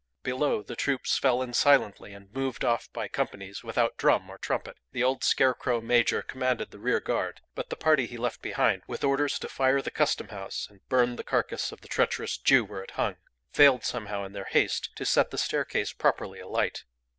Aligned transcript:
Below, 0.23 0.63
the 0.63 0.75
troops 0.75 1.19
fell 1.19 1.43
in 1.43 1.53
silently 1.53 2.11
and 2.11 2.33
moved 2.33 2.65
off 2.65 2.91
by 2.91 3.07
companies 3.07 3.63
without 3.63 3.97
drum 3.97 4.31
or 4.31 4.39
trumpet. 4.39 4.77
The 4.93 5.03
old 5.03 5.23
scarecrow 5.23 5.79
major 5.79 6.23
commanded 6.23 6.71
the 6.71 6.79
rearguard; 6.79 7.39
but 7.53 7.69
the 7.69 7.75
party 7.75 8.07
he 8.07 8.17
left 8.17 8.41
behind 8.41 8.81
with 8.87 9.03
orders 9.03 9.37
to 9.37 9.47
fire 9.47 9.79
the 9.79 9.91
Custom 9.91 10.29
House 10.29 10.65
(and 10.71 10.79
"burn 10.89 11.17
the 11.17 11.23
carcass 11.23 11.71
of 11.71 11.81
the 11.81 11.87
treacherous 11.87 12.39
Jew 12.39 12.65
where 12.65 12.81
it 12.81 12.91
hung") 12.97 13.17
failed 13.53 13.83
somehow 13.83 14.23
in 14.25 14.33
their 14.33 14.45
haste 14.49 14.89
to 14.95 15.05
set 15.05 15.29
the 15.29 15.37
staircase 15.37 15.93
properly 15.93 16.39
alight. 16.39 16.83